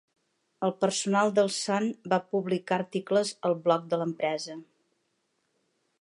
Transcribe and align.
El 0.67 0.71
personal 0.83 1.33
del 1.39 1.51
Sun 1.57 1.85
va 2.13 2.19
publicar 2.35 2.79
articles 2.85 3.35
al 3.51 3.57
blog 3.69 3.87
de 3.93 4.03
l'empresa. 4.03 4.61